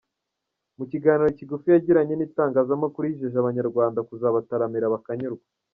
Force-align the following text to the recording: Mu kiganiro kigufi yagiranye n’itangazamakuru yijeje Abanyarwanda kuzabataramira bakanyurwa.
Mu 0.77 0.85
kiganiro 0.91 1.27
kigufi 1.37 1.67
yagiranye 1.73 2.13
n’itangazamakuru 2.15 3.03
yijeje 3.09 3.37
Abanyarwanda 3.39 3.99
kuzabataramira 4.07 4.93
bakanyurwa. 4.95 5.45